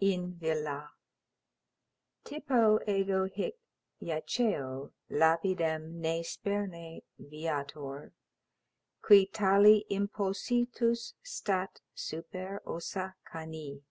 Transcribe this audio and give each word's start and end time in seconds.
IN 0.00 0.32
VILLA. 0.36 0.92
Tippo 2.24 2.78
ego 2.88 3.26
hic 3.28 3.58
jaceo, 4.02 4.92
lapidem 5.10 6.00
ne 6.00 6.22
sperne, 6.22 7.02
viator, 7.18 8.14
Qui 9.02 9.26
tali 9.26 9.84
impositus 9.90 11.12
stat 11.22 11.82
super 11.94 12.62
ossa 12.64 13.16
cani. 13.30 13.82